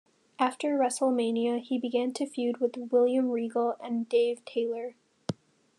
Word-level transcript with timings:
After 0.39 0.69
WrestleMania, 0.79 1.61
he 1.61 1.77
began 1.77 2.11
to 2.13 2.25
feud 2.25 2.57
with 2.59 2.75
William 2.91 3.29
Regal 3.29 3.75
and 3.79 4.09
Dave 4.09 4.43
Taylor. 4.45 4.95